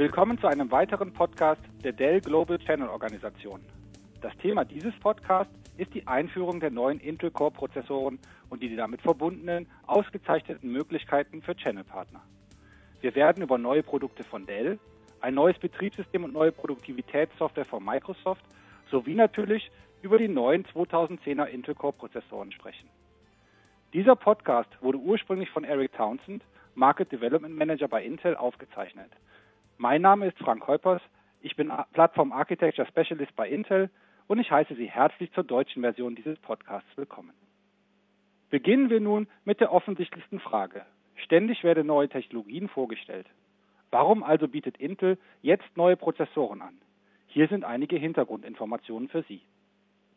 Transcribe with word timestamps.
Willkommen 0.00 0.38
zu 0.38 0.46
einem 0.46 0.70
weiteren 0.70 1.12
Podcast 1.12 1.60
der 1.84 1.92
Dell 1.92 2.22
Global 2.22 2.58
Channel 2.58 2.88
Organisation. 2.88 3.60
Das 4.22 4.34
Thema 4.38 4.64
dieses 4.64 4.98
Podcasts 4.98 5.52
ist 5.76 5.92
die 5.92 6.06
Einführung 6.06 6.58
der 6.58 6.70
neuen 6.70 6.98
Intel 7.00 7.30
Core 7.30 7.50
Prozessoren 7.50 8.18
und 8.48 8.62
die 8.62 8.74
damit 8.74 9.02
verbundenen 9.02 9.66
ausgezeichneten 9.86 10.72
Möglichkeiten 10.72 11.42
für 11.42 11.54
Channelpartner. 11.54 12.22
Wir 13.02 13.14
werden 13.14 13.42
über 13.42 13.58
neue 13.58 13.82
Produkte 13.82 14.24
von 14.24 14.46
Dell, 14.46 14.78
ein 15.20 15.34
neues 15.34 15.58
Betriebssystem 15.58 16.24
und 16.24 16.32
neue 16.32 16.52
Produktivitätssoftware 16.52 17.66
von 17.66 17.84
Microsoft 17.84 18.46
sowie 18.90 19.14
natürlich 19.14 19.70
über 20.00 20.16
die 20.16 20.28
neuen 20.28 20.64
2010er 20.64 21.44
Intel 21.44 21.74
Core 21.74 21.92
Prozessoren 21.92 22.52
sprechen. 22.52 22.88
Dieser 23.92 24.16
Podcast 24.16 24.70
wurde 24.80 24.96
ursprünglich 24.96 25.50
von 25.50 25.64
Eric 25.64 25.92
Townsend, 25.92 26.42
Market 26.74 27.12
Development 27.12 27.54
Manager 27.54 27.88
bei 27.88 28.02
Intel, 28.02 28.34
aufgezeichnet. 28.34 29.10
Mein 29.82 30.02
Name 30.02 30.26
ist 30.26 30.36
Frank 30.36 30.66
Heupers, 30.66 31.00
ich 31.40 31.56
bin 31.56 31.72
Plattform 31.94 32.32
Architecture 32.32 32.86
Specialist 32.86 33.34
bei 33.34 33.48
Intel 33.48 33.88
und 34.26 34.38
ich 34.38 34.50
heiße 34.50 34.74
Sie 34.74 34.90
herzlich 34.90 35.32
zur 35.32 35.42
deutschen 35.42 35.80
Version 35.80 36.14
dieses 36.14 36.38
Podcasts 36.40 36.90
willkommen. 36.96 37.32
Beginnen 38.50 38.90
wir 38.90 39.00
nun 39.00 39.26
mit 39.46 39.58
der 39.58 39.72
offensichtlichsten 39.72 40.38
Frage. 40.38 40.84
Ständig 41.14 41.64
werden 41.64 41.86
neue 41.86 42.10
Technologien 42.10 42.68
vorgestellt. 42.68 43.26
Warum 43.90 44.22
also 44.22 44.48
bietet 44.48 44.76
Intel 44.76 45.16
jetzt 45.40 45.74
neue 45.78 45.96
Prozessoren 45.96 46.60
an? 46.60 46.76
Hier 47.28 47.48
sind 47.48 47.64
einige 47.64 47.96
Hintergrundinformationen 47.96 49.08
für 49.08 49.22
Sie. 49.22 49.40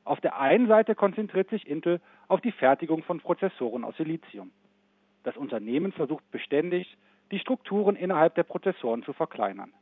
Auf 0.04 0.20
der 0.20 0.38
einen 0.42 0.68
Seite 0.68 0.94
konzentriert 0.94 1.50
sich 1.50 1.66
Intel 1.68 2.02
auf 2.28 2.42
die 2.42 2.52
Fertigung 2.52 3.02
von 3.04 3.22
Prozessoren 3.22 3.86
aus 3.86 3.96
Silizium. 3.96 4.52
Das 5.24 5.38
Unternehmen 5.38 5.94
versucht 5.94 6.30
beständig, 6.32 6.98
die 7.34 7.40
Strukturen 7.40 7.96
innerhalb 7.96 8.36
der 8.36 8.44
Prozessoren 8.44 9.02
zu 9.02 9.12
verkleinern. 9.12 9.74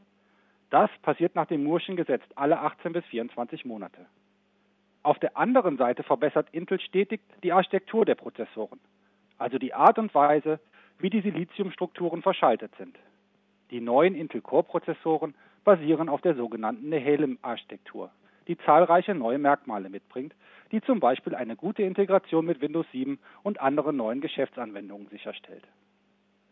Das 0.69 0.89
passiert 1.01 1.35
nach 1.35 1.47
dem 1.47 1.65
Murschen 1.65 1.97
Gesetz 1.97 2.23
alle 2.35 2.57
18 2.57 2.93
bis 2.93 3.03
24 3.07 3.65
Monate. 3.65 4.05
Auf 5.03 5.19
der 5.19 5.35
anderen 5.35 5.75
Seite 5.75 6.01
verbessert 6.03 6.47
Intel 6.53 6.79
stetig 6.79 7.19
die 7.43 7.51
Architektur 7.51 8.05
der 8.05 8.15
Prozessoren, 8.15 8.79
also 9.37 9.57
die 9.57 9.73
Art 9.73 9.99
und 9.99 10.15
Weise, 10.15 10.61
wie 10.99 11.09
die 11.09 11.19
Siliziumstrukturen 11.19 12.21
verschaltet 12.21 12.73
sind. 12.77 12.97
Die 13.69 13.81
neuen 13.81 14.15
Intel 14.15 14.39
Core 14.39 14.63
Prozessoren 14.63 15.35
basieren 15.65 16.07
auf 16.07 16.21
der 16.21 16.35
sogenannten 16.35 16.87
Nehalem-Architektur, 16.87 18.11
die 18.47 18.57
zahlreiche 18.59 19.13
neue 19.13 19.39
Merkmale 19.39 19.89
mitbringt, 19.89 20.33
die 20.71 20.79
zum 20.79 21.01
Beispiel 21.01 21.35
eine 21.35 21.57
gute 21.57 21.83
Integration 21.83 22.45
mit 22.45 22.61
Windows 22.61 22.85
7 22.93 23.19
und 23.43 23.59
anderen 23.59 23.97
neuen 23.97 24.21
Geschäftsanwendungen 24.21 25.09
sicherstellt. 25.09 25.67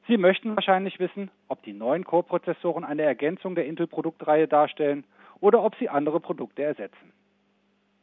Sie 0.09 0.17
möchten 0.17 0.55
wahrscheinlich 0.55 0.99
wissen, 0.99 1.29
ob 1.49 1.61
die 1.61 1.71
neuen 1.71 2.03
Core-Prozessoren 2.03 2.83
eine 2.83 3.03
Ergänzung 3.03 3.53
der 3.53 3.67
Intel-Produktreihe 3.67 4.47
darstellen 4.47 5.03
oder 5.39 5.63
ob 5.63 5.75
sie 5.75 5.87
andere 5.87 6.19
Produkte 6.19 6.63
ersetzen. 6.63 7.13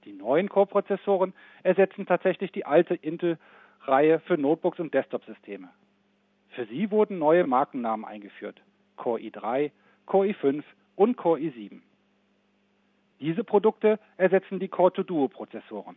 Die 0.04 0.12
neuen 0.12 0.48
Core-Prozessoren 0.48 1.34
ersetzen 1.64 2.06
tatsächlich 2.06 2.52
die 2.52 2.64
alte 2.64 2.94
Intel-Reihe 2.94 4.20
für 4.20 4.38
Notebooks 4.38 4.78
und 4.78 4.94
Desktop-Systeme. 4.94 5.68
Für 6.50 6.66
sie 6.66 6.92
wurden 6.92 7.18
neue 7.18 7.44
Markennamen 7.44 8.04
eingeführt: 8.04 8.62
Core 8.94 9.18
i3, 9.18 9.72
Core 10.06 10.28
i5 10.28 10.62
und 10.94 11.16
Core 11.16 11.40
i7. 11.40 11.80
Diese 13.18 13.42
Produkte 13.42 13.98
ersetzen 14.16 14.60
die 14.60 14.68
Core 14.68 14.92
2 14.92 15.02
Duo 15.02 15.26
Prozessoren. 15.26 15.96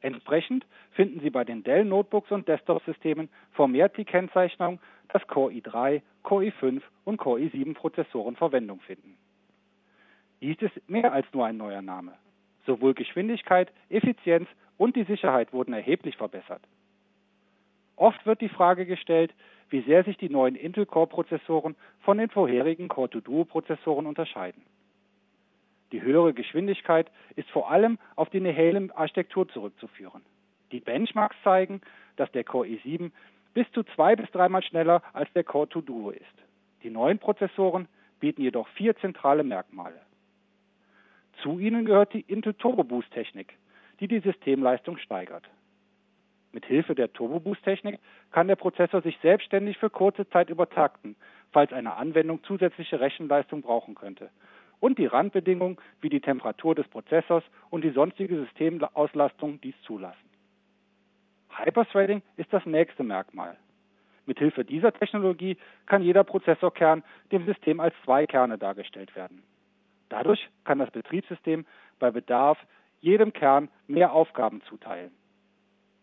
Entsprechend 0.00 0.66
finden 0.92 1.20
Sie 1.20 1.30
bei 1.30 1.44
den 1.44 1.64
Dell 1.64 1.84
Notebooks 1.84 2.30
und 2.30 2.46
Desktop-Systemen 2.48 3.28
vermehrt 3.52 3.96
die 3.96 4.04
Kennzeichnung, 4.04 4.78
dass 5.08 5.26
Core 5.26 5.52
i3, 5.52 6.02
Core 6.22 6.46
i5 6.46 6.82
und 7.04 7.16
Core 7.16 7.40
i7 7.40 7.74
Prozessoren 7.74 8.36
Verwendung 8.36 8.80
finden. 8.80 9.16
Dies 10.40 10.60
ist 10.60 10.88
mehr 10.88 11.12
als 11.12 11.26
nur 11.32 11.46
ein 11.46 11.56
neuer 11.56 11.82
Name. 11.82 12.12
Sowohl 12.66 12.94
Geschwindigkeit, 12.94 13.72
Effizienz 13.88 14.48
und 14.76 14.96
die 14.96 15.04
Sicherheit 15.04 15.52
wurden 15.52 15.72
erheblich 15.72 16.16
verbessert. 16.16 16.62
Oft 17.96 18.26
wird 18.26 18.40
die 18.42 18.50
Frage 18.50 18.84
gestellt, 18.84 19.32
wie 19.70 19.80
sehr 19.82 20.04
sich 20.04 20.18
die 20.18 20.28
neuen 20.28 20.54
Intel 20.54 20.84
Core 20.84 21.06
Prozessoren 21.06 21.74
von 22.00 22.18
den 22.18 22.28
vorherigen 22.28 22.88
Core 22.88 23.10
2 23.10 23.20
Duo 23.20 23.44
Prozessoren 23.44 24.06
unterscheiden. 24.06 24.62
Die 25.92 26.02
höhere 26.02 26.34
Geschwindigkeit 26.34 27.10
ist 27.36 27.48
vor 27.50 27.70
allem 27.70 27.98
auf 28.16 28.28
die 28.30 28.40
Nehalem-Architektur 28.40 29.48
zurückzuführen. 29.48 30.22
Die 30.72 30.80
Benchmarks 30.80 31.36
zeigen, 31.44 31.80
dass 32.16 32.30
der 32.32 32.44
Core 32.44 32.66
i7 32.66 33.12
bis 33.54 33.70
zu 33.72 33.84
zwei 33.84 34.16
bis 34.16 34.30
dreimal 34.32 34.62
schneller 34.62 35.02
als 35.12 35.32
der 35.32 35.44
Core 35.44 35.68
2 35.68 35.80
Duo 35.82 36.10
ist. 36.10 36.24
Die 36.82 36.90
neuen 36.90 37.18
Prozessoren 37.18 37.88
bieten 38.18 38.42
jedoch 38.42 38.68
vier 38.68 38.96
zentrale 38.96 39.44
Merkmale. 39.44 40.00
Zu 41.42 41.58
ihnen 41.58 41.84
gehört 41.84 42.12
die 42.12 42.22
Intel 42.22 42.54
Turbo 42.54 42.82
Boost 42.82 43.10
Technik, 43.12 43.56
die 44.00 44.08
die 44.08 44.20
Systemleistung 44.20 44.98
steigert. 44.98 45.44
Mit 46.52 46.66
Hilfe 46.66 46.94
der 46.94 47.12
Turbo 47.12 47.38
Boost 47.38 47.62
Technik 47.62 48.00
kann 48.32 48.48
der 48.48 48.56
Prozessor 48.56 49.02
sich 49.02 49.16
selbstständig 49.22 49.78
für 49.78 49.90
kurze 49.90 50.28
Zeit 50.30 50.50
übertakten, 50.50 51.14
falls 51.52 51.72
eine 51.72 51.94
Anwendung 51.94 52.42
zusätzliche 52.44 53.00
Rechenleistung 53.00 53.62
brauchen 53.62 53.94
könnte 53.94 54.30
und 54.80 54.98
die 54.98 55.06
Randbedingungen 55.06 55.78
wie 56.00 56.08
die 56.08 56.20
Temperatur 56.20 56.74
des 56.74 56.88
Prozessors 56.88 57.44
und 57.70 57.82
die 57.82 57.90
sonstige 57.90 58.36
Systemauslastung 58.36 59.60
dies 59.60 59.74
zulassen. 59.82 60.30
Hyperthreading 61.50 62.22
ist 62.36 62.52
das 62.52 62.66
nächste 62.66 63.02
Merkmal. 63.02 63.56
Mithilfe 64.26 64.64
dieser 64.64 64.92
Technologie 64.92 65.56
kann 65.86 66.02
jeder 66.02 66.24
Prozessorkern 66.24 67.02
dem 67.32 67.46
System 67.46 67.80
als 67.80 67.94
zwei 68.04 68.26
Kerne 68.26 68.58
dargestellt 68.58 69.14
werden. 69.14 69.42
Dadurch 70.08 70.48
kann 70.64 70.78
das 70.78 70.90
Betriebssystem 70.90 71.64
bei 71.98 72.10
Bedarf 72.10 72.58
jedem 73.00 73.32
Kern 73.32 73.68
mehr 73.86 74.12
Aufgaben 74.12 74.62
zuteilen. 74.62 75.12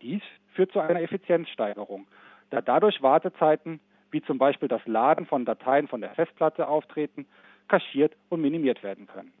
Dies 0.02 0.22
führt 0.52 0.72
zu 0.72 0.80
einer 0.80 1.00
Effizienzsteigerung, 1.00 2.06
da 2.50 2.60
dadurch 2.60 3.02
Wartezeiten, 3.02 3.80
wie 4.10 4.22
zum 4.22 4.38
Beispiel 4.38 4.68
das 4.68 4.84
Laden 4.86 5.26
von 5.26 5.44
Dateien 5.44 5.88
von 5.88 6.00
der 6.00 6.10
Festplatte 6.10 6.68
auftreten, 6.68 7.26
kaschiert 7.68 8.16
und 8.28 8.40
minimiert 8.40 8.82
werden 8.82 9.06
können. 9.06 9.32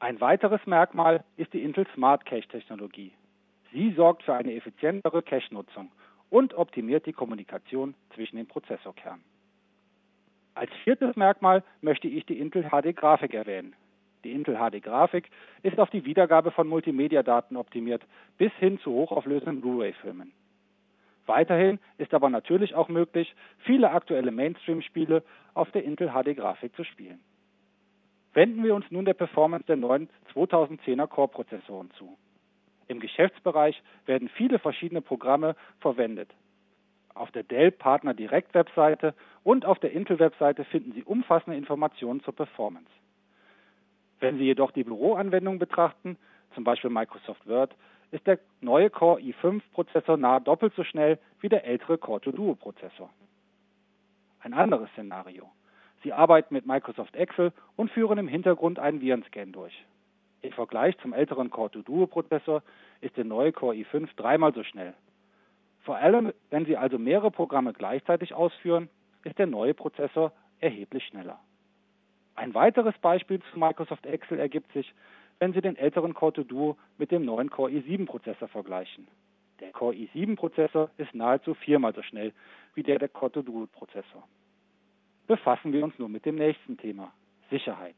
Ein 0.00 0.20
weiteres 0.20 0.64
Merkmal 0.66 1.24
ist 1.36 1.52
die 1.52 1.62
Intel 1.62 1.86
Smart 1.94 2.24
Cache 2.24 2.48
Technologie. 2.48 3.12
Sie 3.72 3.92
sorgt 3.92 4.22
für 4.22 4.34
eine 4.34 4.54
effizientere 4.54 5.22
Cache-Nutzung 5.22 5.90
und 6.30 6.54
optimiert 6.54 7.06
die 7.06 7.12
Kommunikation 7.12 7.94
zwischen 8.14 8.36
den 8.36 8.46
Prozessorkernen. 8.46 9.24
Als 10.54 10.70
viertes 10.84 11.16
Merkmal 11.16 11.62
möchte 11.80 12.08
ich 12.08 12.26
die 12.26 12.38
Intel 12.38 12.64
HD 12.70 12.94
Grafik 12.94 13.34
erwähnen. 13.34 13.74
Die 14.24 14.32
Intel 14.32 14.56
HD 14.56 14.82
Grafik 14.82 15.30
ist 15.62 15.78
auf 15.78 15.90
die 15.90 16.04
Wiedergabe 16.04 16.50
von 16.50 16.66
Multimedia-Daten 16.66 17.56
optimiert, 17.56 18.02
bis 18.36 18.52
hin 18.54 18.78
zu 18.80 18.90
hochauflösenden 18.90 19.60
Blu-ray-Filmen. 19.60 20.32
Weiterhin 21.28 21.78
ist 21.98 22.14
aber 22.14 22.30
natürlich 22.30 22.74
auch 22.74 22.88
möglich, 22.88 23.34
viele 23.58 23.90
aktuelle 23.90 24.30
Mainstream-Spiele 24.30 25.22
auf 25.52 25.70
der 25.72 25.84
Intel 25.84 26.08
HD 26.08 26.34
Grafik 26.34 26.74
zu 26.74 26.84
spielen. 26.84 27.20
Wenden 28.32 28.64
wir 28.64 28.74
uns 28.74 28.90
nun 28.90 29.04
der 29.04 29.12
Performance 29.12 29.66
der 29.66 29.76
neuen 29.76 30.08
2010er 30.34 31.06
Core-Prozessoren 31.06 31.90
zu. 31.98 32.16
Im 32.86 32.98
Geschäftsbereich 32.98 33.82
werden 34.06 34.30
viele 34.30 34.58
verschiedene 34.58 35.02
Programme 35.02 35.54
verwendet. 35.80 36.30
Auf 37.14 37.30
der 37.32 37.42
Dell 37.42 37.72
Partner 37.72 38.14
Direct 38.14 38.54
Webseite 38.54 39.14
und 39.44 39.66
auf 39.66 39.78
der 39.80 39.92
Intel 39.92 40.18
Webseite 40.18 40.64
finden 40.64 40.92
Sie 40.92 41.02
umfassende 41.02 41.58
Informationen 41.58 42.22
zur 42.22 42.34
Performance. 42.34 42.90
Wenn 44.20 44.38
Sie 44.38 44.44
jedoch 44.44 44.70
die 44.70 44.84
Büroanwendung 44.84 45.58
betrachten, 45.58 46.16
zum 46.54 46.64
Beispiel 46.64 46.90
Microsoft 46.90 47.46
Word, 47.46 47.74
ist 48.10 48.26
der 48.26 48.38
neue 48.60 48.90
Core 48.90 49.20
i5-Prozessor 49.20 50.16
nahe 50.16 50.40
doppelt 50.40 50.74
so 50.74 50.84
schnell 50.84 51.18
wie 51.40 51.48
der 51.48 51.64
ältere 51.64 51.98
Core 51.98 52.20
2 52.22 52.32
Duo-Prozessor. 52.32 53.10
Ein 54.40 54.54
anderes 54.54 54.88
Szenario. 54.90 55.50
Sie 56.02 56.12
arbeiten 56.12 56.54
mit 56.54 56.66
Microsoft 56.66 57.16
Excel 57.16 57.52
und 57.76 57.90
führen 57.90 58.18
im 58.18 58.28
Hintergrund 58.28 58.78
einen 58.78 59.00
Virenscan 59.00 59.52
durch. 59.52 59.84
Im 60.40 60.52
Vergleich 60.52 60.96
zum 60.98 61.12
älteren 61.12 61.50
Core 61.50 61.70
2 61.72 61.82
Duo-Prozessor 61.82 62.62
ist 63.00 63.16
der 63.16 63.24
neue 63.24 63.52
Core 63.52 63.74
i5 63.74 64.08
dreimal 64.16 64.54
so 64.54 64.62
schnell. 64.62 64.94
Vor 65.80 65.96
allem, 65.96 66.32
wenn 66.50 66.66
Sie 66.66 66.76
also 66.76 66.98
mehrere 66.98 67.30
Programme 67.30 67.72
gleichzeitig 67.72 68.34
ausführen, 68.34 68.88
ist 69.24 69.38
der 69.38 69.46
neue 69.46 69.74
Prozessor 69.74 70.32
erheblich 70.60 71.04
schneller. 71.06 71.38
Ein 72.34 72.54
weiteres 72.54 72.96
Beispiel 72.98 73.40
zu 73.50 73.58
Microsoft 73.58 74.06
Excel 74.06 74.38
ergibt 74.38 74.72
sich, 74.72 74.94
wenn 75.38 75.52
Sie 75.52 75.60
den 75.60 75.76
älteren 75.76 76.14
Core 76.14 76.32
2 76.34 76.42
Duo 76.44 76.76
mit 76.98 77.10
dem 77.10 77.24
neuen 77.24 77.50
Core 77.50 77.70
i7-Prozessor 77.70 78.48
vergleichen. 78.48 79.08
Der 79.60 79.70
Core 79.72 79.94
i7-Prozessor 79.94 80.90
ist 80.96 81.14
nahezu 81.14 81.54
viermal 81.54 81.94
so 81.94 82.02
schnell 82.02 82.32
wie 82.74 82.82
der 82.82 82.98
der 82.98 83.08
Core 83.08 83.32
2 83.32 83.42
Duo-Prozessor. 83.42 84.26
Befassen 85.26 85.72
wir 85.72 85.84
uns 85.84 85.98
nun 85.98 86.12
mit 86.12 86.24
dem 86.24 86.36
nächsten 86.36 86.76
Thema, 86.76 87.12
Sicherheit. 87.50 87.96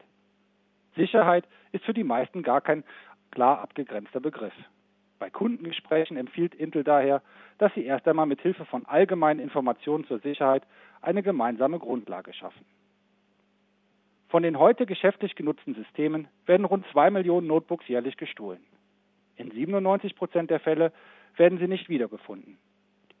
Sicherheit 0.95 1.47
ist 1.71 1.85
für 1.85 1.93
die 1.93 2.03
meisten 2.03 2.43
gar 2.43 2.61
kein 2.61 2.83
klar 3.31 3.59
abgegrenzter 3.59 4.19
Begriff. 4.19 4.53
Bei 5.19 5.29
Kundengesprächen 5.29 6.17
empfiehlt 6.17 6.55
Intel 6.55 6.83
daher, 6.83 7.21
dass 7.57 7.73
sie 7.75 7.85
erst 7.85 8.07
einmal 8.07 8.25
mit 8.25 8.41
Hilfe 8.41 8.65
von 8.65 8.85
allgemeinen 8.85 9.39
Informationen 9.39 10.05
zur 10.05 10.19
Sicherheit 10.19 10.63
eine 11.01 11.23
gemeinsame 11.23 11.79
Grundlage 11.79 12.33
schaffen. 12.33 12.65
Von 14.31 14.43
den 14.43 14.57
heute 14.57 14.85
geschäftlich 14.85 15.35
genutzten 15.35 15.75
Systemen 15.75 16.29
werden 16.45 16.65
rund 16.65 16.85
2 16.93 17.09
Millionen 17.11 17.47
Notebooks 17.47 17.85
jährlich 17.89 18.15
gestohlen. 18.15 18.61
In 19.35 19.51
97 19.51 20.15
Prozent 20.15 20.49
der 20.49 20.61
Fälle 20.61 20.93
werden 21.35 21.59
sie 21.59 21.67
nicht 21.67 21.89
wiedergefunden. 21.89 22.57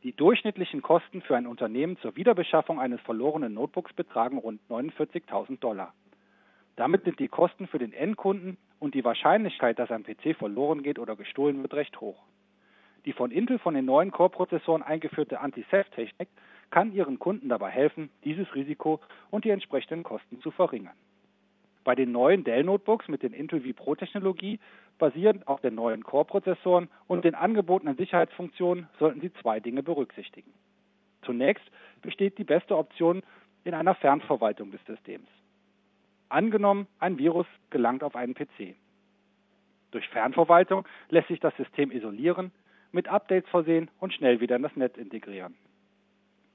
Die 0.03 0.13
durchschnittlichen 0.13 0.81
Kosten 0.81 1.21
für 1.21 1.35
ein 1.35 1.47
Unternehmen 1.47 1.97
zur 1.97 2.15
Wiederbeschaffung 2.15 2.79
eines 2.79 3.01
verlorenen 3.01 3.53
Notebooks 3.53 3.91
betragen 3.91 4.37
rund 4.37 4.61
49.000 4.69 5.59
Dollar. 5.59 5.93
Damit 6.77 7.03
sind 7.03 7.19
die 7.19 7.27
Kosten 7.27 7.67
für 7.67 7.77
den 7.77 7.91
Endkunden 7.91 8.55
und 8.79 8.95
die 8.95 9.03
Wahrscheinlichkeit, 9.03 9.79
dass 9.79 9.91
ein 9.91 10.05
PC 10.05 10.37
verloren 10.37 10.81
geht 10.81 10.97
oder 10.97 11.17
gestohlen 11.17 11.61
wird, 11.61 11.73
recht 11.73 11.99
hoch. 11.99 12.23
Die 13.03 13.11
von 13.11 13.31
Intel 13.31 13.59
von 13.59 13.73
den 13.73 13.83
neuen 13.83 14.11
Core-Prozessoren 14.11 14.81
eingeführte 14.81 15.41
Anti-Theft-Technik 15.41 16.29
kann 16.71 16.93
ihren 16.93 17.19
Kunden 17.19 17.49
dabei 17.49 17.69
helfen, 17.69 18.09
dieses 18.23 18.53
Risiko 18.55 18.99
und 19.29 19.45
die 19.45 19.49
entsprechenden 19.49 20.03
Kosten 20.03 20.41
zu 20.41 20.51
verringern. 20.51 20.95
Bei 21.83 21.95
den 21.95 22.11
neuen 22.11 22.43
Dell-Notebooks 22.43 23.07
mit 23.07 23.23
den 23.23 23.33
Intel 23.33 23.61
vPro-Technologie 23.61 24.59
basierend 24.97 25.47
auf 25.47 25.61
den 25.61 25.75
neuen 25.75 26.03
Core-Prozessoren 26.03 26.89
und 27.07 27.25
den 27.25 27.35
angebotenen 27.35 27.97
Sicherheitsfunktionen 27.97 28.87
sollten 28.99 29.21
Sie 29.21 29.33
zwei 29.33 29.59
Dinge 29.59 29.83
berücksichtigen. 29.83 30.53
Zunächst 31.23 31.65
besteht 32.01 32.37
die 32.37 32.43
beste 32.43 32.77
Option 32.77 33.23
in 33.63 33.73
einer 33.73 33.95
Fernverwaltung 33.95 34.71
des 34.71 34.83
Systems. 34.85 35.27
Angenommen, 36.29 36.87
ein 36.99 37.17
Virus 37.17 37.47
gelangt 37.69 38.03
auf 38.03 38.15
einen 38.15 38.33
PC. 38.33 38.75
Durch 39.91 40.07
Fernverwaltung 40.09 40.85
lässt 41.09 41.27
sich 41.27 41.39
das 41.39 41.55
System 41.57 41.91
isolieren, 41.91 42.51
mit 42.91 43.07
Updates 43.07 43.49
versehen 43.49 43.89
und 43.99 44.13
schnell 44.13 44.39
wieder 44.39 44.55
in 44.55 44.63
das 44.63 44.75
Netz 44.75 44.97
integrieren. 44.97 45.55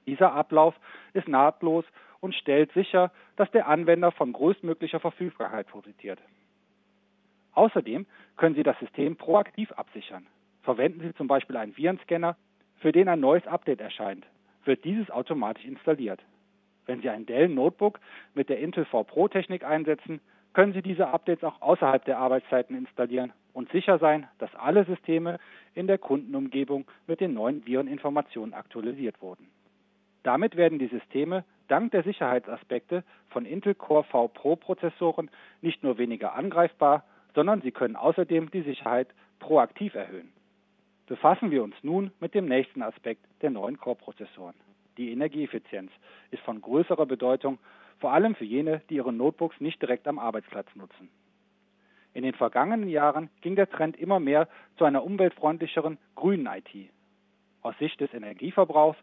Dieser 0.07 0.33
Ablauf 0.33 0.73
ist 1.13 1.27
nahtlos 1.27 1.85
und 2.19 2.33
stellt 2.33 2.71
sicher, 2.71 3.11
dass 3.35 3.51
der 3.51 3.67
Anwender 3.67 4.11
von 4.11 4.33
größtmöglicher 4.33 4.99
Verfügbarkeit 4.99 5.67
profitiert. 5.67 6.19
Außerdem 7.53 8.05
können 8.37 8.55
Sie 8.55 8.63
das 8.63 8.79
System 8.79 9.17
proaktiv 9.17 9.71
absichern. 9.73 10.25
Verwenden 10.63 11.01
Sie 11.01 11.13
zum 11.15 11.27
Beispiel 11.27 11.57
einen 11.57 11.75
Virenscanner, 11.75 12.37
für 12.79 12.91
den 12.91 13.09
ein 13.09 13.19
neues 13.19 13.45
Update 13.47 13.81
erscheint, 13.81 14.25
wird 14.63 14.83
dieses 14.85 15.09
automatisch 15.09 15.65
installiert. 15.65 16.21
Wenn 16.85 17.01
Sie 17.01 17.09
ein 17.09 17.25
Dell 17.25 17.49
Notebook 17.49 17.99
mit 18.33 18.49
der 18.49 18.59
Intel 18.59 18.85
V 18.85 19.03
Pro 19.03 19.27
Technik 19.27 19.63
einsetzen, 19.63 20.21
können 20.53 20.73
Sie 20.73 20.81
diese 20.81 21.07
Updates 21.09 21.43
auch 21.43 21.61
außerhalb 21.61 22.05
der 22.05 22.19
Arbeitszeiten 22.19 22.77
installieren 22.77 23.33
und 23.53 23.71
sicher 23.71 23.99
sein, 23.99 24.27
dass 24.37 24.53
alle 24.55 24.85
Systeme 24.85 25.39
in 25.73 25.87
der 25.87 25.97
Kundenumgebung 25.97 26.85
mit 27.07 27.19
den 27.19 27.33
neuen 27.33 27.65
Vireninformationen 27.65 28.53
aktualisiert 28.53 29.21
wurden. 29.21 29.49
Damit 30.27 30.57
werden 30.57 30.77
die 30.77 30.87
Systeme 30.87 31.45
dank 31.69 31.91
der 31.93 32.03
Sicherheitsaspekte 32.03 33.05
von 33.29 33.45
Intel 33.45 33.75
Core 33.75 34.03
V 34.03 34.27
Pro 34.27 34.57
Prozessoren 34.57 35.31
nicht 35.61 35.83
nur 35.83 35.97
weniger 35.97 36.35
angreifbar, 36.35 37.05
sondern 37.33 37.61
sie 37.61 37.71
können 37.71 37.95
außerdem 37.95 38.51
die 38.51 38.63
Sicherheit 38.63 39.07
proaktiv 39.39 39.95
erhöhen. 39.95 40.33
Befassen 41.05 41.49
wir 41.49 41.63
uns 41.63 41.75
nun 41.81 42.11
mit 42.19 42.33
dem 42.33 42.45
nächsten 42.45 42.83
Aspekt 42.83 43.25
der 43.41 43.51
neuen 43.51 43.77
Core-Prozessoren. 43.77 44.55
Die 44.97 45.13
Energieeffizienz 45.13 45.91
ist 46.31 46.43
von 46.43 46.59
größerer 46.59 47.05
Bedeutung, 47.05 47.57
vor 47.99 48.11
allem 48.11 48.35
für 48.35 48.43
jene, 48.43 48.81
die 48.89 48.95
ihre 48.95 49.13
Notebooks 49.13 49.61
nicht 49.61 49.81
direkt 49.81 50.09
am 50.09 50.19
Arbeitsplatz 50.19 50.67
nutzen. 50.75 51.07
In 52.13 52.23
den 52.23 52.33
vergangenen 52.33 52.89
Jahren 52.89 53.29
ging 53.39 53.55
der 53.55 53.69
Trend 53.69 53.95
immer 53.95 54.19
mehr 54.19 54.49
zu 54.77 54.83
einer 54.83 55.05
umweltfreundlicheren 55.05 55.97
grünen 56.15 56.47
IT. 56.47 56.89
Aus 57.61 57.77
Sicht 57.79 58.01
des 58.01 58.13
Energieverbrauchs 58.13 58.97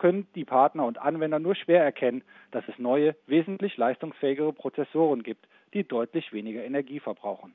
können 0.00 0.26
die 0.34 0.46
Partner 0.46 0.86
und 0.86 0.98
Anwender 0.98 1.38
nur 1.38 1.54
schwer 1.54 1.84
erkennen, 1.84 2.24
dass 2.52 2.66
es 2.68 2.78
neue, 2.78 3.14
wesentlich 3.26 3.76
leistungsfähigere 3.76 4.54
Prozessoren 4.54 5.22
gibt, 5.22 5.46
die 5.74 5.84
deutlich 5.84 6.32
weniger 6.32 6.64
Energie 6.64 7.00
verbrauchen. 7.00 7.52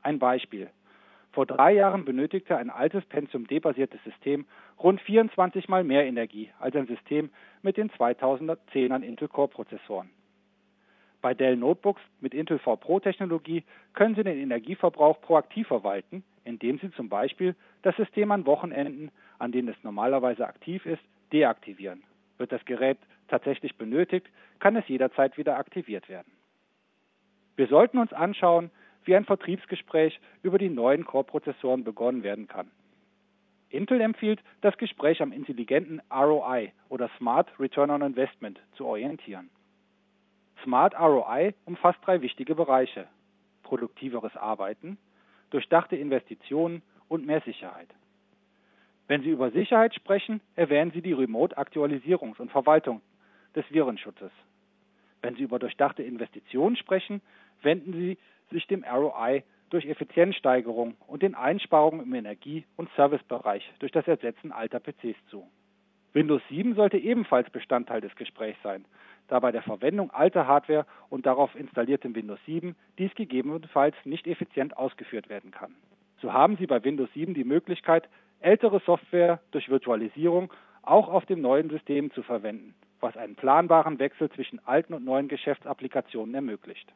Ein 0.00 0.18
Beispiel. 0.18 0.70
Vor 1.30 1.44
drei 1.44 1.74
Jahren 1.74 2.06
benötigte 2.06 2.56
ein 2.56 2.70
altes 2.70 3.04
Pentium 3.04 3.46
D-basiertes 3.46 4.02
System 4.02 4.46
rund 4.82 5.02
24 5.02 5.68
mal 5.68 5.84
mehr 5.84 6.06
Energie 6.06 6.48
als 6.58 6.74
ein 6.74 6.86
System 6.86 7.28
mit 7.60 7.76
den 7.76 7.90
2010ern 7.90 9.02
Intel 9.02 9.28
Core-Prozessoren. 9.28 10.08
Bei 11.20 11.34
Dell 11.34 11.56
Notebooks 11.56 12.00
mit 12.20 12.32
Intel 12.32 12.60
V 12.60 12.76
Pro 12.76 12.98
Technologie 12.98 13.62
können 13.92 14.14
Sie 14.14 14.24
den 14.24 14.38
Energieverbrauch 14.38 15.20
proaktiv 15.20 15.68
verwalten, 15.68 16.24
indem 16.44 16.78
Sie 16.78 16.90
zum 16.92 17.10
Beispiel 17.10 17.54
das 17.82 17.94
System 17.96 18.32
an 18.32 18.46
Wochenenden, 18.46 19.10
an 19.38 19.52
denen 19.52 19.68
es 19.68 19.76
normalerweise 19.82 20.46
aktiv 20.46 20.86
ist, 20.86 21.02
deaktivieren. 21.32 22.02
Wird 22.38 22.52
das 22.52 22.64
Gerät 22.64 22.98
tatsächlich 23.28 23.76
benötigt, 23.76 24.28
kann 24.58 24.76
es 24.76 24.86
jederzeit 24.88 25.36
wieder 25.38 25.56
aktiviert 25.56 26.08
werden. 26.08 26.32
Wir 27.56 27.66
sollten 27.66 27.98
uns 27.98 28.12
anschauen, 28.12 28.70
wie 29.04 29.16
ein 29.16 29.24
Vertriebsgespräch 29.24 30.20
über 30.42 30.58
die 30.58 30.70
neuen 30.70 31.04
Core-Prozessoren 31.04 31.84
begonnen 31.84 32.22
werden 32.22 32.48
kann. 32.48 32.70
Intel 33.68 34.00
empfiehlt, 34.00 34.40
das 34.60 34.76
Gespräch 34.76 35.22
am 35.22 35.32
intelligenten 35.32 36.00
ROI 36.10 36.72
oder 36.88 37.10
Smart 37.18 37.48
Return 37.58 37.90
on 37.90 38.02
Investment 38.02 38.60
zu 38.76 38.86
orientieren. 38.86 39.50
Smart 40.62 40.94
ROI 40.94 41.54
umfasst 41.64 41.98
drei 42.04 42.20
wichtige 42.20 42.54
Bereiche. 42.54 43.08
Produktiveres 43.62 44.36
Arbeiten, 44.36 44.98
durchdachte 45.50 45.96
Investitionen 45.96 46.82
und 47.08 47.26
mehr 47.26 47.40
Sicherheit. 47.40 47.88
Wenn 49.12 49.20
Sie 49.20 49.28
über 49.28 49.50
Sicherheit 49.50 49.94
sprechen, 49.94 50.40
erwähnen 50.56 50.90
Sie 50.90 51.02
die 51.02 51.12
Remote-Aktualisierungs- 51.12 52.40
und 52.40 52.50
Verwaltung 52.50 53.02
des 53.54 53.70
Virenschutzes. 53.70 54.30
Wenn 55.20 55.36
Sie 55.36 55.42
über 55.42 55.58
durchdachte 55.58 56.02
Investitionen 56.02 56.76
sprechen, 56.76 57.20
wenden 57.60 57.92
Sie 57.92 58.16
sich 58.50 58.66
dem 58.68 58.82
ROI 58.84 59.44
durch 59.68 59.84
Effizienzsteigerung 59.84 60.96
und 61.06 61.22
den 61.22 61.34
Einsparungen 61.34 62.06
im 62.06 62.14
Energie- 62.14 62.64
und 62.78 62.88
Servicebereich 62.96 63.70
durch 63.80 63.92
das 63.92 64.08
Ersetzen 64.08 64.50
alter 64.50 64.80
PCs 64.80 65.18
zu. 65.28 65.46
Windows 66.14 66.40
7 66.48 66.74
sollte 66.74 66.96
ebenfalls 66.96 67.50
Bestandteil 67.50 68.00
des 68.00 68.16
Gesprächs 68.16 68.62
sein, 68.62 68.86
da 69.28 69.40
bei 69.40 69.52
der 69.52 69.60
Verwendung 69.60 70.10
alter 70.10 70.46
Hardware 70.46 70.86
und 71.10 71.26
darauf 71.26 71.54
installiertem 71.54 72.14
Windows 72.14 72.40
7 72.46 72.74
dies 72.96 73.14
gegebenenfalls 73.14 73.94
nicht 74.06 74.26
effizient 74.26 74.74
ausgeführt 74.78 75.28
werden 75.28 75.50
kann. 75.50 75.74
So 76.22 76.32
haben 76.32 76.56
Sie 76.56 76.66
bei 76.66 76.82
Windows 76.82 77.12
7 77.12 77.34
die 77.34 77.44
Möglichkeit, 77.44 78.08
ältere 78.42 78.80
Software 78.80 79.40
durch 79.50 79.68
Virtualisierung 79.68 80.52
auch 80.82 81.08
auf 81.08 81.26
dem 81.26 81.40
neuen 81.40 81.70
System 81.70 82.10
zu 82.12 82.22
verwenden, 82.22 82.74
was 83.00 83.16
einen 83.16 83.36
planbaren 83.36 83.98
Wechsel 83.98 84.30
zwischen 84.30 84.60
alten 84.66 84.94
und 84.94 85.04
neuen 85.04 85.28
Geschäftsapplikationen 85.28 86.34
ermöglicht. 86.34 86.92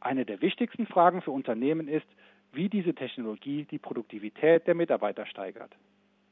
Eine 0.00 0.24
der 0.24 0.40
wichtigsten 0.40 0.86
Fragen 0.86 1.20
für 1.20 1.30
Unternehmen 1.30 1.88
ist, 1.88 2.06
wie 2.52 2.68
diese 2.68 2.94
Technologie 2.94 3.66
die 3.70 3.78
Produktivität 3.78 4.66
der 4.66 4.74
Mitarbeiter 4.74 5.26
steigert. 5.26 5.70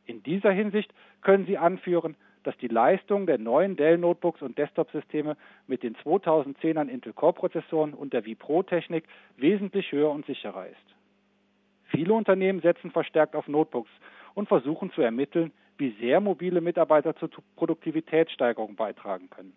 In 0.06 0.23
dieser 0.23 0.50
Hinsicht 0.50 0.92
können 1.21 1.47
Sie 1.47 1.59
anführen, 1.59 2.16
dass 2.44 2.56
die 2.56 2.68
Leistung 2.68 3.26
der 3.26 3.37
neuen 3.37 3.76
Dell-Notebooks 3.76 4.40
und 4.40 4.56
Desktop-Systeme 4.56 5.37
mit 5.66 5.82
den 5.82 5.97
2010ern 5.97 6.88
Intel 6.88 7.12
Core-Prozessoren 7.12 7.92
und 7.92 8.14
der 8.14 8.23
vPro-Technik 8.23 9.04
wesentlich 9.37 9.92
höher 9.92 10.11
und 10.11 10.25
sicherer 10.25 10.66
ist. 10.66 10.98
Viele 11.99 12.14
Unternehmen 12.14 12.61
setzen 12.61 12.93
verstärkt 12.93 13.35
auf 13.35 13.49
Notebooks 13.49 13.90
und 14.35 14.47
versuchen 14.47 14.93
zu 14.93 15.02
ermitteln, 15.02 15.50
wie 15.78 15.97
sehr 15.99 16.21
mobile 16.21 16.61
Mitarbeiter 16.61 17.17
zur 17.17 17.28
Produktivitätssteigerung 17.57 18.76
beitragen 18.76 19.28
können. 19.31 19.52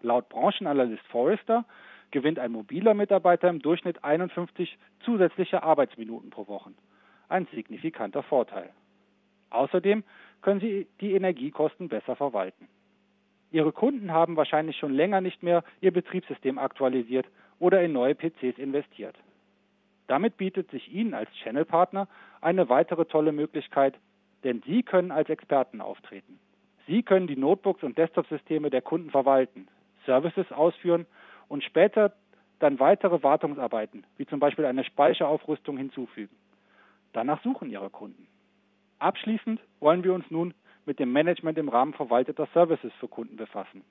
Laut 0.00 0.26
Branchenanalyst 0.30 1.06
Forrester 1.08 1.66
gewinnt 2.12 2.38
ein 2.38 2.50
mobiler 2.50 2.94
Mitarbeiter 2.94 3.50
im 3.50 3.58
Durchschnitt 3.58 4.02
51 4.02 4.78
zusätzliche 5.00 5.64
Arbeitsminuten 5.64 6.30
pro 6.30 6.48
Woche. 6.48 6.70
Ein 7.28 7.46
signifikanter 7.54 8.22
Vorteil. 8.22 8.70
Außerdem 9.50 10.02
können 10.40 10.60
Sie 10.60 10.86
die 11.02 11.12
Energiekosten 11.12 11.90
besser 11.90 12.16
verwalten. 12.16 12.68
Ihre 13.50 13.72
Kunden 13.72 14.12
haben 14.12 14.36
wahrscheinlich 14.36 14.78
schon 14.78 14.94
länger 14.94 15.20
nicht 15.20 15.42
mehr 15.42 15.62
ihr 15.82 15.92
Betriebssystem 15.92 16.56
aktualisiert 16.56 17.26
oder 17.58 17.82
in 17.82 17.92
neue 17.92 18.14
PCs 18.14 18.56
investiert. 18.56 19.16
Damit 20.06 20.36
bietet 20.36 20.70
sich 20.70 20.92
Ihnen 20.92 21.14
als 21.14 21.30
Channel-Partner 21.42 22.08
eine 22.40 22.68
weitere 22.68 23.06
tolle 23.06 23.32
Möglichkeit, 23.32 23.94
denn 24.44 24.62
Sie 24.66 24.82
können 24.82 25.10
als 25.10 25.28
Experten 25.28 25.80
auftreten. 25.80 26.38
Sie 26.86 27.02
können 27.02 27.26
die 27.26 27.36
Notebooks 27.36 27.82
und 27.82 27.98
Desktop-Systeme 27.98 28.70
der 28.70 28.82
Kunden 28.82 29.10
verwalten, 29.10 29.66
Services 30.04 30.50
ausführen 30.52 31.06
und 31.48 31.64
später 31.64 32.12
dann 32.58 32.78
weitere 32.78 33.22
Wartungsarbeiten, 33.22 34.04
wie 34.16 34.26
zum 34.26 34.40
Beispiel 34.40 34.64
eine 34.64 34.84
Speicheraufrüstung 34.84 35.76
hinzufügen. 35.76 36.34
Danach 37.12 37.42
suchen 37.42 37.70
Ihre 37.70 37.90
Kunden. 37.90 38.28
Abschließend 38.98 39.60
wollen 39.80 40.04
wir 40.04 40.14
uns 40.14 40.30
nun 40.30 40.54
mit 40.86 40.98
dem 40.98 41.12
Management 41.12 41.58
im 41.58 41.68
Rahmen 41.68 41.92
verwalteter 41.92 42.46
Services 42.54 42.92
für 43.00 43.08
Kunden 43.08 43.36
befassen. 43.36 43.82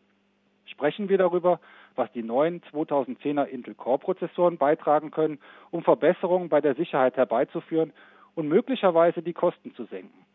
Sprechen 0.65 1.09
wir 1.09 1.17
darüber, 1.17 1.59
was 1.95 2.11
die 2.11 2.23
neuen 2.23 2.61
2010er 2.71 3.45
Intel 3.45 3.75
Core 3.75 3.99
Prozessoren 3.99 4.57
beitragen 4.57 5.11
können, 5.11 5.39
um 5.71 5.83
Verbesserungen 5.83 6.49
bei 6.49 6.61
der 6.61 6.75
Sicherheit 6.75 7.17
herbeizuführen 7.17 7.93
und 8.33 8.47
möglicherweise 8.47 9.21
die 9.21 9.33
Kosten 9.33 9.73
zu 9.75 9.85
senken. 9.85 10.25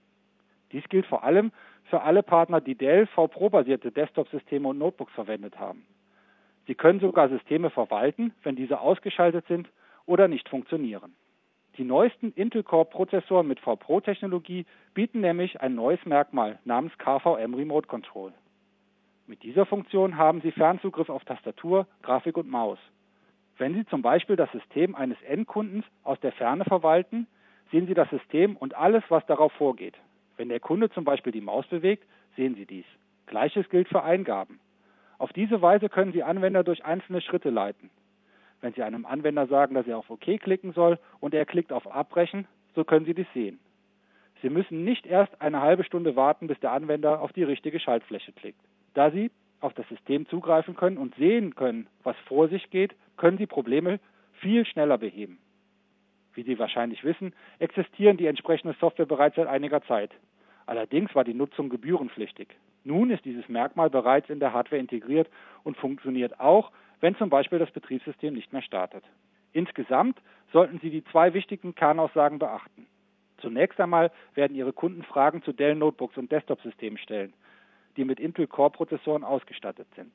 Dies 0.73 0.89
gilt 0.89 1.07
vor 1.07 1.25
allem 1.25 1.53
für 1.85 2.03
alle 2.03 2.23
Partner, 2.23 2.61
die 2.61 2.77
Dell 2.77 3.07
V 3.09 3.27
Pro 3.27 3.51
basierte 3.51 3.91
Desktop-Systeme 3.91 4.69
und 4.69 4.79
Notebooks 4.79 5.13
verwendet 5.13 5.59
haben. 5.59 5.85
Sie 6.67 6.77
können 6.77 7.01
sogar 7.01 7.29
Systeme 7.29 7.71
verwalten, 7.71 8.33
wenn 8.45 8.55
diese 8.55 8.81
ausgeschaltet 8.81 9.45
sind 9.49 9.69
oder 10.07 10.29
nicht 10.29 10.49
funktionieren. 10.49 11.17
Die 11.77 11.85
neuesten 11.85 12.33
Intel 12.33 12.63
Core 12.63 12.85
Prozessoren 12.85 13.49
mit 13.49 13.59
VPRO-Technologie 13.61 14.67
bieten 14.95 15.21
nämlich 15.21 15.61
ein 15.61 15.75
neues 15.75 16.05
Merkmal 16.05 16.59
namens 16.65 16.97
KVM 16.99 17.55
Remote 17.55 17.89
Control. 17.89 18.33
Mit 19.31 19.45
dieser 19.45 19.65
Funktion 19.65 20.17
haben 20.17 20.41
Sie 20.41 20.51
Fernzugriff 20.51 21.09
auf 21.09 21.25
Tastatur, 21.25 21.87
Grafik 22.03 22.37
und 22.37 22.51
Maus. 22.51 22.81
Wenn 23.59 23.75
Sie 23.75 23.87
zum 23.87 24.03
Beispiel 24.03 24.35
das 24.35 24.51
System 24.51 24.97
eines 24.97 25.23
Endkundens 25.23 25.85
aus 26.03 26.19
der 26.19 26.33
Ferne 26.33 26.65
verwalten, 26.65 27.29
sehen 27.71 27.87
Sie 27.87 27.95
das 27.95 28.11
System 28.11 28.57
und 28.57 28.75
alles, 28.75 29.05
was 29.09 29.25
darauf 29.27 29.53
vorgeht. 29.53 29.95
Wenn 30.37 30.49
der 30.49 30.59
Kunde 30.59 30.91
zum 30.91 31.05
Beispiel 31.05 31.31
die 31.31 31.41
Maus 31.41 31.65
bewegt, 31.69 32.09
sehen 32.35 32.57
Sie 32.57 32.67
dies. 32.67 32.85
Gleiches 33.27 33.69
gilt 33.69 33.89
für 33.89 34.03
Eingaben. 34.03 34.59
Auf 35.19 35.33
diese 35.33 35.63
Weise 35.63 35.89
können 35.89 36.13
Sie 36.13 36.25
Anwender 36.25 36.65
durch 36.65 36.85
einzelne 36.85 37.21
Schritte 37.21 37.51
leiten. 37.51 37.89
Wenn 38.61 38.73
Sie 38.73 38.83
einem 38.83 39.07
Anwender 39.07 39.47
sagen, 39.47 39.77
dass 39.77 39.87
er 39.87 39.99
auf 39.99 40.11
OK 40.11 40.41
klicken 40.41 40.73
soll 40.73 40.99
und 41.21 41.35
er 41.35 41.47
klickt 41.47 41.73
auf 41.73 41.87
Abbrechen, 41.87 42.49
so 42.75 42.83
können 42.83 43.07
Sie 43.07 43.15
dies 43.15 43.33
sehen. 43.33 43.61
Sie 44.43 44.51
müssen 44.51 44.83
nicht 44.83 45.07
erst 45.07 45.41
eine 45.41 45.61
halbe 45.61 45.85
Stunde 45.85 46.17
warten, 46.17 46.49
bis 46.49 46.59
der 46.59 46.73
Anwender 46.73 47.21
auf 47.21 47.33
die 47.33 47.45
richtige 47.45 47.79
Schaltfläche 47.79 48.33
klickt. 48.33 48.59
Da 48.95 49.11
Sie 49.11 49.31
auf 49.61 49.75
das 49.75 49.89
System 49.89 50.27
zugreifen 50.27 50.75
können 50.75 50.99
und 50.99 51.15
sehen 51.17 51.55
können, 51.55 51.87
was 52.03 52.17
vor 52.27 52.49
sich 52.49 52.71
geht, 52.71 52.95
können 53.17 53.39
Sie 53.39 53.47
Probleme 53.47 54.01
viel 54.41 54.65
schneller 54.65 54.99
beheben. 54.99 55.39
Wie 56.35 56.43
Sie 56.43 56.59
wahrscheinlich 56.59 57.05
wissen, 57.05 57.35
existieren 57.59 58.17
die 58.17 58.27
entsprechende 58.27 58.75
Software 58.81 59.07
bereits 59.07 59.37
seit 59.37 59.49
einiger 59.49 59.83
Zeit. 59.83 60.11
Allerdings 60.67 61.15
war 61.15 61.25
die 61.25 61.35
Nutzung 61.35 61.69
gebührenpflichtig. 61.69 62.49
Nun 62.85 63.11
ist 63.11 63.25
dieses 63.25 63.49
Merkmal 63.49 63.91
bereits 63.91 64.31
in 64.31 64.41
der 64.41 64.53
Hardware 64.53 64.81
integriert 64.81 65.29
und 65.65 65.77
funktioniert 65.77 66.41
auch, 66.41 66.71
wenn 67.01 67.17
zum 67.17 67.29
Beispiel 67.29 67.59
das 67.59 67.71
Betriebssystem 67.71 68.33
nicht 68.33 68.53
mehr 68.53 68.63
startet. 68.63 69.05
Insgesamt 69.53 70.19
sollten 70.53 70.79
Sie 70.81 70.91
die 70.91 71.05
zwei 71.05 71.35
wichtigen 71.35 71.75
Kernaussagen 71.75 72.39
beachten. 72.39 72.87
Zunächst 73.39 73.81
einmal 73.81 74.11
werden 74.35 74.57
Ihre 74.57 74.73
Kunden 74.73 75.03
Fragen 75.03 75.43
zu 75.43 75.53
Dell 75.53 75.75
Notebooks 75.75 76.17
und 76.17 76.31
Desktop-Systemen 76.31 76.99
stellen, 76.99 77.33
die 77.97 78.05
mit 78.05 78.21
Intel 78.21 78.47
Core-Prozessoren 78.47 79.25
ausgestattet 79.25 79.89
sind. 79.97 80.15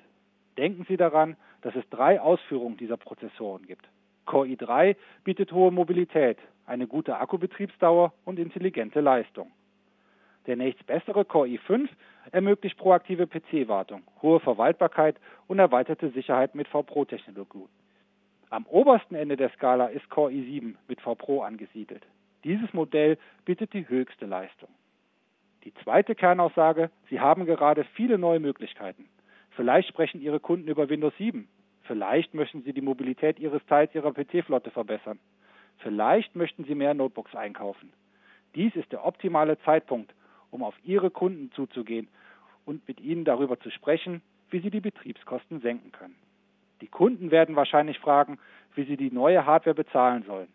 Denken 0.57 0.85
Sie 0.87 0.97
daran, 0.97 1.35
dass 1.61 1.75
es 1.75 1.87
drei 1.89 2.21
Ausführungen 2.21 2.77
dieser 2.77 2.97
Prozessoren 2.97 3.65
gibt. 3.65 3.87
Core 4.25 4.47
i3 4.47 4.95
bietet 5.23 5.51
hohe 5.51 5.71
Mobilität, 5.71 6.37
eine 6.65 6.87
gute 6.87 7.17
Akkubetriebsdauer 7.17 8.13
und 8.23 8.39
intelligente 8.39 9.01
Leistung. 9.01 9.51
Der 10.47 10.55
nächstbessere 10.55 11.25
Core 11.25 11.49
i5 11.49 11.89
ermöglicht 12.31 12.77
proaktive 12.77 13.27
PC-Wartung, 13.27 14.03
hohe 14.21 14.39
Verwaltbarkeit 14.39 15.17
und 15.47 15.59
erweiterte 15.59 16.09
Sicherheit 16.11 16.55
mit 16.55 16.67
VPRO-Technologie. 16.67 17.67
Am 18.49 18.65
obersten 18.67 19.15
Ende 19.15 19.37
der 19.37 19.49
Skala 19.49 19.87
ist 19.87 20.09
Core 20.09 20.31
i7 20.31 20.75
mit 20.87 21.01
VPRO 21.01 21.41
angesiedelt. 21.41 22.05
Dieses 22.43 22.71
Modell 22.73 23.17
bietet 23.43 23.73
die 23.73 23.87
höchste 23.89 24.27
Leistung. 24.27 24.69
Die 25.65 25.73
zweite 25.83 26.15
Kernaussage, 26.15 26.91
Sie 27.09 27.19
haben 27.19 27.45
gerade 27.45 27.83
viele 27.95 28.17
neue 28.17 28.39
Möglichkeiten. 28.39 29.09
Vielleicht 29.51 29.89
sprechen 29.89 30.21
Ihre 30.21 30.39
Kunden 30.39 30.67
über 30.67 30.89
Windows 30.89 31.13
7. 31.17 31.47
Vielleicht 31.81 32.33
möchten 32.33 32.61
Sie 32.61 32.71
die 32.71 32.81
Mobilität 32.81 33.39
Ihres 33.39 33.65
Teils 33.65 33.93
Ihrer 33.95 34.13
PC-Flotte 34.13 34.69
verbessern. 34.69 35.19
Vielleicht 35.79 36.35
möchten 36.35 36.65
Sie 36.65 36.75
mehr 36.75 36.93
Notebooks 36.93 37.35
einkaufen. 37.35 37.91
Dies 38.53 38.75
ist 38.75 38.91
der 38.91 39.05
optimale 39.05 39.59
Zeitpunkt, 39.59 40.13
um 40.51 40.63
auf 40.63 40.75
Ihre 40.83 41.09
Kunden 41.09 41.51
zuzugehen 41.51 42.07
und 42.65 42.87
mit 42.87 42.99
ihnen 42.99 43.25
darüber 43.25 43.59
zu 43.59 43.69
sprechen, 43.71 44.21
wie 44.49 44.59
sie 44.59 44.69
die 44.69 44.81
Betriebskosten 44.81 45.61
senken 45.61 45.91
können. 45.91 46.15
Die 46.81 46.87
Kunden 46.87 47.31
werden 47.31 47.55
wahrscheinlich 47.55 47.99
fragen, 47.99 48.37
wie 48.75 48.83
sie 48.83 48.97
die 48.97 49.11
neue 49.11 49.45
Hardware 49.45 49.75
bezahlen 49.75 50.23
sollen. 50.23 50.49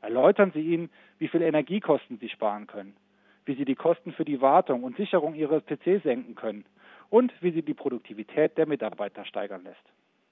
Erläutern 0.00 0.52
Sie 0.52 0.62
ihnen, 0.62 0.90
wie 1.18 1.28
viel 1.28 1.42
Energiekosten 1.42 2.18
sie 2.18 2.28
sparen 2.28 2.66
können, 2.66 2.96
wie 3.48 3.54
sie 3.54 3.64
die 3.64 3.74
Kosten 3.74 4.12
für 4.12 4.24
die 4.24 4.40
Wartung 4.40 4.84
und 4.84 4.96
Sicherung 4.96 5.34
ihres 5.34 5.64
PC 5.64 6.02
senken 6.04 6.34
können 6.34 6.64
und 7.08 7.32
wie 7.40 7.50
sie 7.50 7.62
die 7.62 7.74
Produktivität 7.74 8.56
der 8.58 8.66
Mitarbeiter 8.66 9.24
steigern 9.24 9.64
lässt. 9.64 9.82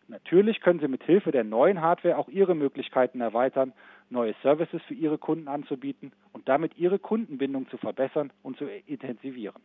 Natürlich 0.09 0.61
können 0.61 0.79
Sie 0.79 0.87
mit 0.87 1.03
Hilfe 1.03 1.33
der 1.33 1.43
neuen 1.43 1.81
Hardware 1.81 2.17
auch 2.17 2.29
Ihre 2.29 2.55
Möglichkeiten 2.55 3.21
erweitern, 3.21 3.73
neue 4.09 4.35
Services 4.41 4.81
für 4.87 4.95
Ihre 4.95 5.19
Kunden 5.19 5.49
anzubieten 5.49 6.13
und 6.33 6.49
damit 6.49 6.79
Ihre 6.79 7.01
Kundenbindung 7.01 7.69
zu 7.71 7.77
verbessern 7.77 8.33
und 8.45 8.57
zu 8.57 8.67
intensivieren. 8.87 9.61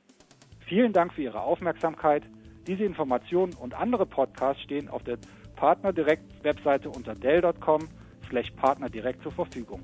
Vielen 0.66 0.94
Dank 0.94 1.14
für 1.14 1.22
Ihre 1.22 1.42
Aufmerksamkeit. 1.42 2.24
Diese 2.66 2.84
Informationen 2.86 3.54
und 3.54 3.76
andere 3.76 4.08
Podcasts 4.08 4.64
stehen 4.64 4.90
auf 4.90 5.04
der 5.04 5.20
Partnerdirekt-Webseite 5.58 6.90
unter 6.90 7.14
dell.com 7.14 7.82
slash 8.28 8.50
partnerdirekt 8.52 9.22
zur 9.22 9.32
Verfügung. 9.32 9.84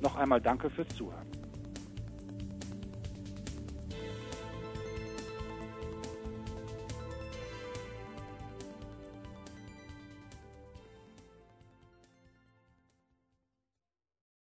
Noch 0.00 0.16
einmal 0.16 0.40
danke 0.40 0.70
fürs 0.70 0.88
Zuhören. 0.88 1.27